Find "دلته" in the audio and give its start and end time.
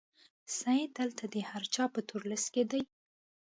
0.99-1.23